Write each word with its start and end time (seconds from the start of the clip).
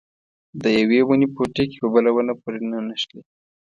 د 0.61 0.63
یوې 0.79 0.99
ونې 1.05 1.27
پوټکي 1.35 1.77
په 1.81 1.87
بله 1.93 2.09
ونه 2.13 2.33
پورې 2.41 2.59
نه 2.71 2.79
نښلي. 2.87 3.21